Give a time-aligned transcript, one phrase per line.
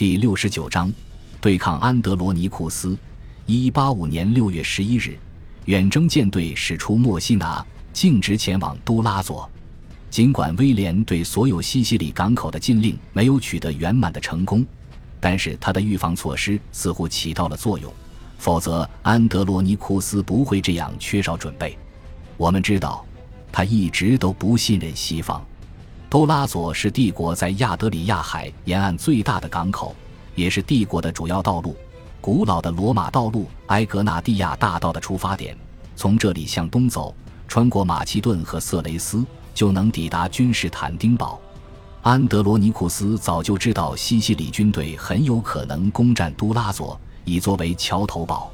[0.00, 0.90] 第六十九章，
[1.42, 2.96] 对抗安德罗尼库斯。
[3.44, 5.14] 一八五年六月十一日，
[5.66, 9.46] 远征舰队驶出墨西拿，径直前往都拉佐。
[10.08, 14.64] 尽管威廉对所有西西里港口的禁令没有取得圆满的成功，
[15.20, 17.92] 但是他的预防措施似乎起到了作用。
[18.38, 21.76] 否则，安德罗尼库斯不会这样缺少准备。
[22.38, 23.04] 我们知道，
[23.52, 25.44] 他一直都不信任西方。
[26.10, 29.94] 都拉佐是帝国在亚德里亚海沿岸最大的港口，
[30.34, 31.76] 也是帝国的主要道路。
[32.20, 35.56] 古老的罗马道路埃格纳蒂亚大道的出发点，
[35.94, 37.14] 从这里向东走，
[37.46, 41.40] 穿过马其顿和色雷斯，就能抵达君士坦丁堡。
[42.02, 46.98] 安德罗尼库斯早就知道西西里军队很有可能攻占都拉佐。
[47.24, 48.50] 以作为桥头堡，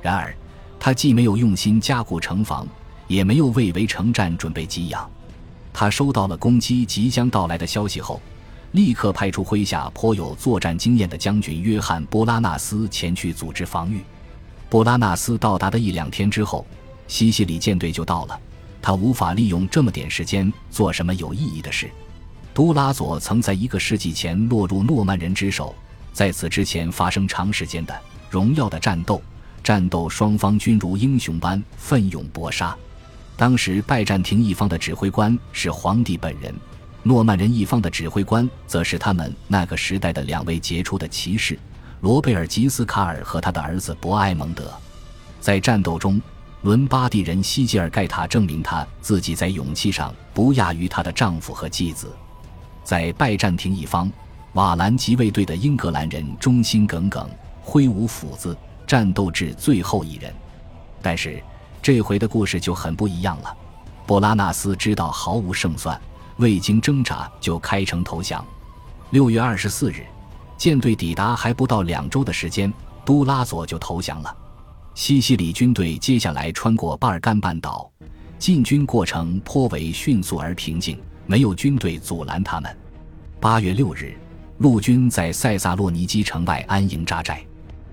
[0.00, 0.34] 然而
[0.80, 2.66] 他既没有用心加固城防，
[3.06, 5.08] 也没有为围城战准备给养。
[5.80, 8.20] 他收到了攻击即将到来的消息后，
[8.72, 14.02] 立刻派出麾下颇有作战经验的将军约翰·波拉纳斯前去组织防御。
[14.68, 16.66] 波拉纳斯到达的一两天之后，
[17.06, 18.36] 西西里舰队就到了。
[18.82, 21.88] 他无法利用这么点时间做什么有意义的事。
[22.52, 25.72] 都拉佐曾在一个世纪前落入诺曼人之手。
[26.12, 27.96] 在此之前发生长时间的
[28.28, 29.22] 荣耀的战斗，
[29.62, 32.76] 战斗双方均如英雄般奋勇搏杀。
[33.38, 36.52] 当时拜占庭一方的指挥官是皇帝本人，
[37.04, 41.56] 诺曼人一方的指挥官则是他们那个时代的两位杰出的骑士
[42.00, 44.68] 罗贝尔吉斯卡尔和他的儿子博埃蒙德。
[45.40, 46.20] 在战斗中，
[46.62, 52.12] 伦巴第人西吉尔盖塔证明他自己在勇气上不亚于他的丈夫和继子。
[52.82, 54.10] 在拜占庭一方。
[54.54, 57.28] 瓦兰吉卫队的英格兰人忠心耿耿，
[57.60, 60.34] 挥舞斧子，战斗至最后一人。
[61.00, 61.40] 但是
[61.82, 63.56] 这回的故事就很不一样了。
[64.06, 66.00] 布拉纳斯知道毫无胜算，
[66.36, 68.44] 未经挣扎就开城投降。
[69.10, 70.06] 六月二十四日，
[70.56, 72.72] 舰队抵达还不到两周的时间，
[73.04, 74.36] 都拉佐就投降了。
[74.94, 77.90] 西西里军队接下来穿过巴尔干半岛，
[78.38, 82.76] 进军过程颇为迅速而平静，没有军队阻拦他们。
[83.40, 84.16] 八月六日。
[84.58, 87.40] 陆军在塞萨洛尼基城外安营扎寨。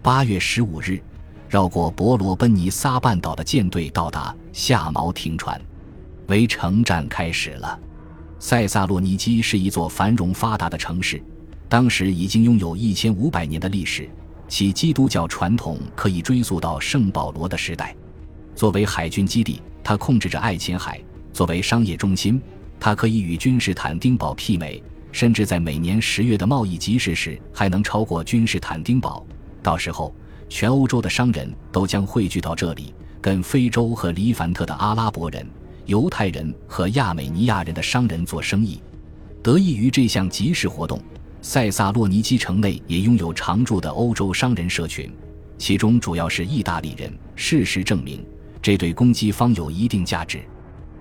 [0.00, 0.98] 八月十五日，
[1.48, 5.60] 绕过伯罗奔尼撒半岛的舰队到达，下锚停船。
[6.26, 7.78] 围城战开始了。
[8.38, 11.22] 塞萨洛尼基是一座繁荣发达的城市，
[11.68, 14.08] 当时已经拥有一千五百年的历史，
[14.48, 17.94] 其基督教传统可以追溯到圣保罗的时代。
[18.54, 20.98] 作为海军基地，它控制着爱琴海；
[21.32, 22.42] 作为商业中心，
[22.80, 24.82] 它可以与君士坦丁堡媲美。
[25.12, 29.24] 甚至在每年十月的贸易集市时，还能超过君士坦丁堡。
[29.62, 30.14] 到时候，
[30.48, 35.46] 全欧洲的商人都将汇聚到这里，跟非洲和黎凡特的阿拉伯人、
[35.86, 38.80] 犹太人和亚美尼亚人的商人做生意。
[39.42, 41.00] 得益于这项集市活动，
[41.40, 45.10] 塞萨洛尼基城内也拥有常驻的欧洲商人社群，
[45.58, 47.12] 其中主要是意大利人。
[47.34, 48.24] 事实证明，
[48.60, 50.40] 这对攻击方有一定价值。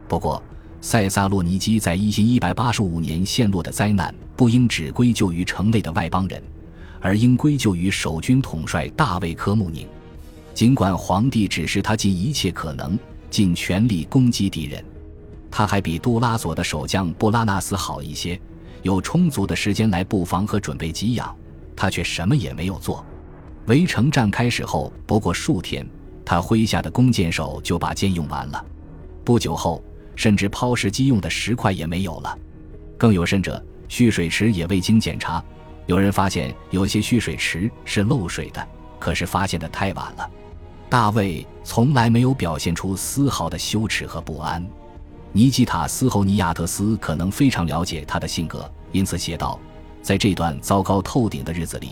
[0.07, 0.41] 不过，
[0.81, 6.43] 塞萨洛尼基在一千一百八十五年陷落的灾难，不应只归咎于城内的外邦人，
[7.05, 9.87] 而应归咎于守军统帅大卫科穆宁。
[10.55, 12.97] 尽管皇帝指示他尽一切可能，
[13.29, 14.83] 尽全力攻击敌人，
[15.51, 18.41] 他还比杜拉佐的守将布拉纳斯好一些，
[18.81, 21.31] 有充足的时间来布防和准备给养，
[21.75, 23.05] 他却什么也没有做。
[23.67, 25.87] 围城战开始后不过数天，
[26.25, 28.65] 他麾下的弓箭手就把箭用完了。
[29.23, 29.83] 不久后。
[30.17, 32.39] 甚至抛石机用的石块也没有了，
[32.97, 35.43] 更有甚者，蓄水池也未经检查。
[35.85, 38.67] 有人发现有些蓄水池是漏水的，
[38.99, 40.29] 可是发现的太晚了。
[40.89, 44.65] 大卫从来没有表现出丝毫的羞耻和不安。
[45.31, 49.59] 尼基塔斯侯尼亚特斯可能非常了解他的性格，因此写道：
[50.01, 51.89] 在这段糟糕透顶的日子里，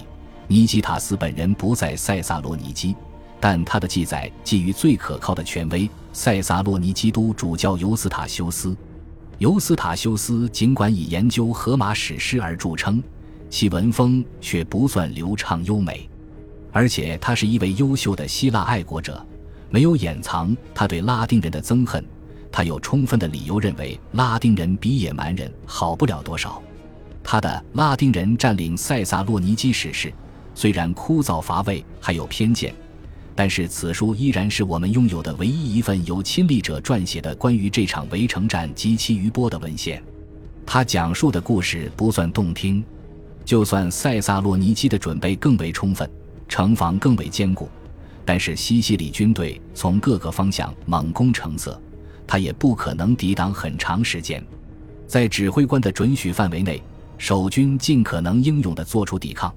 [0.48, 2.96] 尼基塔斯本人不在塞萨罗尼基。
[3.40, 8.74] 但他的记载基于最可靠的权威——塞萨洛尼基督主教尤斯塔修斯。
[9.38, 13.04] 尤斯塔修斯尽管以研究荷马史诗而著称，
[13.54, 16.10] 其文风却不算流畅优美。
[16.72, 19.24] 而且他是一位优秀的希腊爱国者，
[19.70, 22.04] 没有掩藏他对拉丁人的憎恨。
[22.52, 26.60] 他有充分的理由认为拉丁人比野蛮人好不了多少。
[27.24, 27.48] 他的
[27.78, 30.10] 《拉丁人占领塞萨洛尼基史诗》
[30.56, 32.74] 虽然枯燥乏味，还有偏见。
[33.36, 40.02] 但是此书依然是我们拥有的唯一一份由亲历者撰写的关于这场围城战及其余波的文献。
[40.66, 42.84] 他讲述的故事不算动听，
[43.46, 46.10] 就算塞萨洛尼基的准备更为充分，
[46.48, 47.70] 城防更为坚固，
[48.24, 51.80] 但是西西里军队从各个方向猛攻城色，
[52.26, 54.44] 他也不可能抵挡很长时间。
[55.08, 56.82] 在指挥官的准许范围内，
[57.18, 59.54] 守军尽可能英勇地做出抵抗。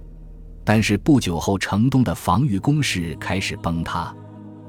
[0.65, 4.13] 但是不久后，城东的防御工事开始崩塌，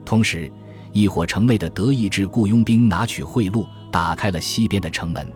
[0.05, 0.51] 同时，
[0.93, 5.27] 一伙城内的德意志雇佣兵拿取贿赂，打开了西边的城门。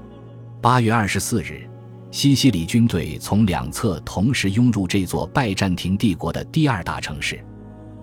[0.61, 1.67] 八月二十四日，
[2.11, 7.41] 西西里军队从两侧同时拥入这座拜占庭帝国的第二大城市。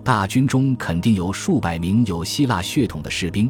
[0.03, 3.49] 大军中肯定有数百名有希腊血统的士兵，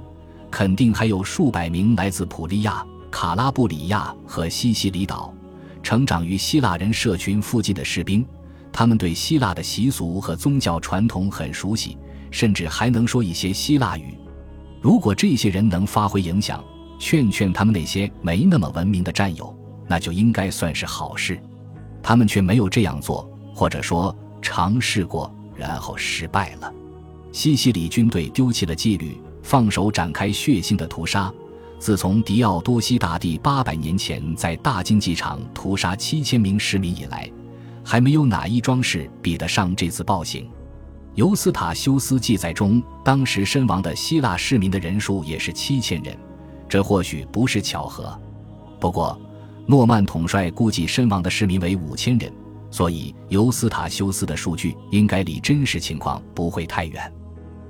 [0.52, 5.34] 肯定还有数百名来自普利亚、卡拉布里亚和西西里岛，
[5.82, 8.26] 成长于希腊人社群附近的士兵。
[8.72, 11.98] 他们对希腊的习俗和宗教传统很熟悉，
[12.32, 14.14] 甚至还能说一些希腊语。
[14.82, 16.62] 如果这些人能发挥影响，
[17.00, 19.56] 劝劝他们那些没那么文明的战友，
[19.90, 21.38] 那就应该算是好事。
[22.02, 26.74] 他们却没有这样做，或者说尝试过，然后失败了。
[27.34, 31.32] 西西里军队丢弃了纪律，放手展开血腥的屠杀。
[31.78, 37.30] 自从狄奥多西大帝八百年前在大竞技场屠杀七千名市民以来，
[37.84, 40.50] 还没有哪一桩事比得上这次暴行。
[41.16, 46.18] 尤斯塔修斯记载中，当时身亡的希腊市民的人数也是七千人。
[46.68, 48.18] 这或许不是巧合，
[48.80, 49.20] 不过
[49.70, 52.34] 诺曼统帅估计身亡的市民为五千人，
[52.72, 57.14] 所以尤斯塔修斯的数据应该离真实情况不会太远。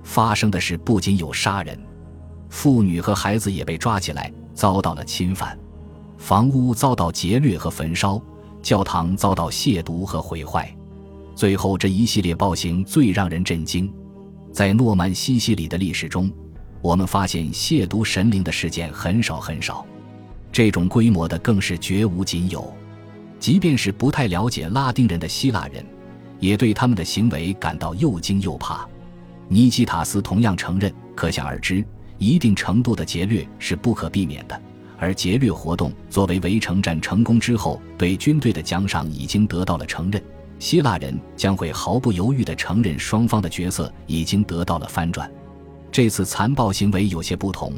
[0.02, 1.78] 发生的事不仅有杀人，
[2.48, 5.60] 妇女和孩子也被抓起来，遭到了侵犯，
[6.18, 8.18] 房屋遭到劫掠和焚烧，
[8.62, 10.74] 教堂遭到亵渎和毁坏。
[11.36, 13.94] 最后这一系列暴行最让人震惊，
[14.54, 16.32] 在诺曼西西里的历史中。
[16.82, 19.86] 我们发现亵渎神灵的事件很少很少，
[20.52, 22.74] 这种规模的更是绝无仅有。
[23.40, 25.86] 即便是不太了解拉丁人的希腊人，
[26.40, 28.88] 也对他们的行为感到又惊又怕。
[29.48, 31.84] 尼基塔斯同样承认，可想而知，
[32.18, 34.62] 一定程度的劫掠是不可避免的。
[34.98, 40.22] 而劫掠活动作为围城战成功之后对军队的奖赏，已经得到了承认。
[40.60, 45.32] 希腊人将会毫不犹豫地承认双方的角色已经得到了翻转。
[45.90, 47.74] 这次残暴行为有些不同，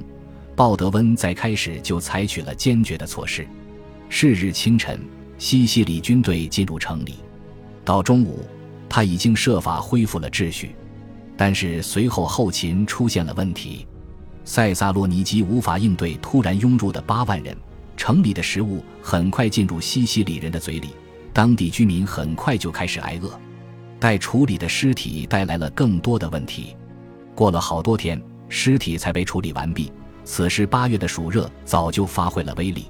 [0.61, 3.47] 鲍德温在开始就采取了坚决的措施。
[4.09, 4.99] 是日清晨，
[5.39, 7.15] 西西里军队进入城里，
[7.83, 8.45] 到中午，
[8.87, 10.75] 他已经设法恢复了秩序，
[11.35, 13.87] 但是随后后勤出现了问题，
[14.45, 17.57] 塞萨洛尼基无法应对突然涌入的八万人，
[17.97, 20.89] 城里的食物很快进入西西里人的嘴里，
[21.33, 23.31] 当地居民很快就开始挨饿，
[23.99, 26.75] 待处理的尸体带来了更多的问题。
[27.33, 29.91] 过了好多天，尸体才被处理完毕。
[30.23, 32.85] 此时八月的暑热早就发挥了威力，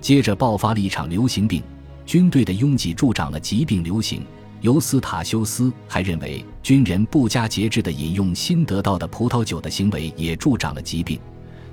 [0.00, 1.62] 接着爆发了一场流行病，
[2.06, 4.22] 军队的拥挤助长了疾病流行。
[4.60, 11.18] 尤斯塔修斯还认为，军人不加节制地饮用新得到的葡萄酒的行为也助长了疾病。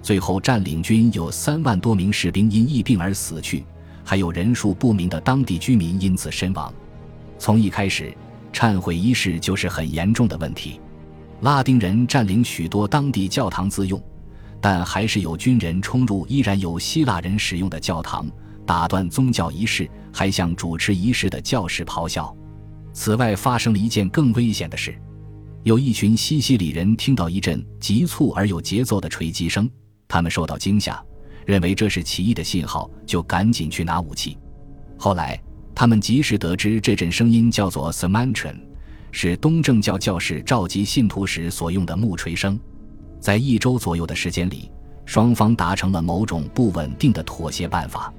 [0.01, 3.65] 最后，占领军有三万多名士兵因疫病而死去，
[4.05, 6.73] 还有人数不明的当地居民因此身亡。
[7.37, 8.15] 从一开始，
[8.53, 10.79] 忏悔仪式就是很严重的问题。
[11.41, 14.01] 拉丁人占领许多当地教堂自用，
[14.61, 18.29] 但还是有军人冲入依然由希腊人使用的教堂，
[18.65, 22.35] 打断宗教仪式，还向主持仪式的教士咆哮。
[22.93, 24.99] 此外，发生了一件更危险的事：
[25.63, 29.69] 有一群西西里人听到一阵急促而有节奏的锤击声，
[30.07, 30.99] 他们受到惊吓，
[31.45, 34.37] 认为这是起义的信号，就赶紧去拿武器。
[34.97, 35.39] 后来，
[35.75, 38.59] 他们及时得知这阵声音叫做 s a m a n t r a n
[39.11, 42.59] 是东正教教士召集信徒时所用的木锤声。
[43.19, 44.71] 在一周左右的时间里，
[45.05, 48.13] 双方达成了某种不稳定的妥协办法。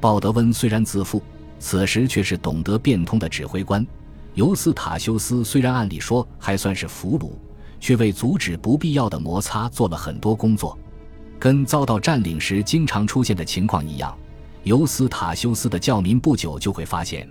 [0.00, 1.22] 鲍德温虽然自负，
[1.58, 3.86] 此时却是懂得变通的指挥官。
[4.34, 7.30] 尤斯塔修斯虽然按理说还算是俘虏，
[7.80, 10.78] 却为阻止不必要的摩擦做了很多工作。
[11.38, 14.16] 跟遭到占领时经常出现的情况一样，
[14.62, 17.28] 尤斯塔修斯的教民不久就会发现。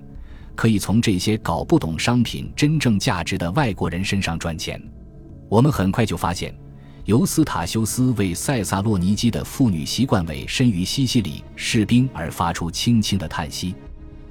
[0.55, 4.81] 可以从这些搞不懂商品真正价值的外国人身上赚钱。
[5.49, 6.55] 我们很快就发现，
[7.05, 13.75] 尤斯塔修斯为塞萨洛尼基的妇女习惯为身于西西里士兵而发出轻轻的叹息。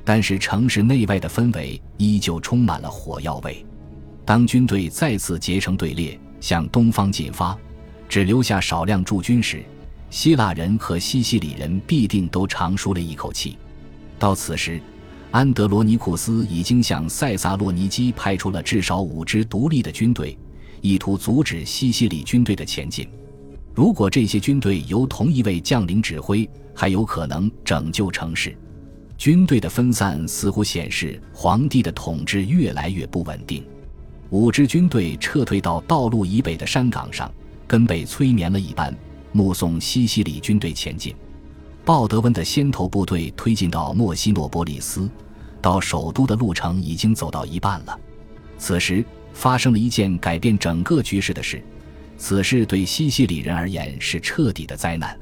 [0.05, 3.65] 但是城市内外的氛围依旧充满了火药味。
[4.25, 7.57] 当军队再次结成队列向东方进发，
[8.09, 9.65] 只留下少量驻军时，
[10.11, 13.57] 希腊人和西西里人必定都长舒了一口气。
[14.19, 14.81] 到此时。
[15.31, 20.39] 安德罗尼库斯已经向塞萨洛尼基派出了至少五支独立的军队，
[20.85, 23.09] 意图阻止西西里军队的前进。
[23.75, 28.55] 如果这些军队由同一位将领指挥，还有可能拯救城市。
[29.17, 33.65] 军队的分散似乎显示皇帝的统治越来越不稳定。
[34.29, 37.33] 五支军队撤退到道路以北的山岗上，
[37.67, 38.95] 跟被催眠了一般，
[39.33, 41.17] 目送西西里军队前进。
[41.83, 45.09] 鲍德温的先头部队推进到墨西诺波利斯。
[45.63, 47.99] 到首都的路程已经走到一半了。
[48.59, 49.03] 此时
[49.35, 51.63] 发生了一件改变整个局势的事，
[52.17, 55.15] 此事对西西里人而言是彻底的灾难。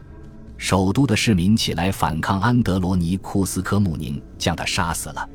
[0.56, 5.28] 首都的市民起来反抗安德罗尼库斯科穆宁，将他杀死了。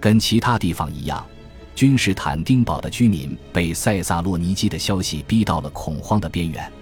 [0.00, 1.24] 跟其他地方一样，
[1.76, 6.72] 君士坦丁堡的居民被塞萨洛尼基的消息逼到了恐慌的边缘。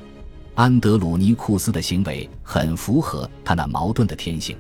[0.55, 4.57] 安德鲁尼库斯的行为很符合他那矛盾的天性。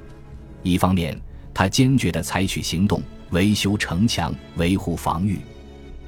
[0.62, 1.18] 一方面，
[1.54, 5.38] 他坚决地采取行动，维修城墙，维护防御。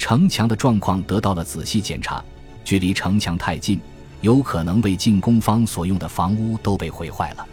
[0.04, 2.22] 城墙的状况得到了仔细检查，
[2.62, 3.80] 距离城墙太近，
[4.20, 7.48] 有可能为进攻方所用的房屋都被毁坏了。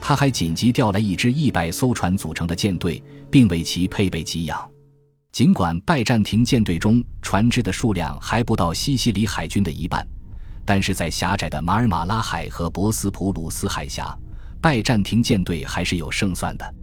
[0.00, 4.70] 他还紧急调来一支一百艘船组成的舰队，并为其配备给养。
[5.32, 10.06] 尽管拜占庭舰队中船只的数量还不到西西里海军的一半。
[10.64, 14.16] 但是在狭窄的马尔马拉海和博斯普鲁斯海峡，
[14.60, 16.74] 拜占庭舰队还是有胜算的。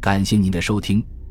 [0.00, 1.04] 感谢您的收听，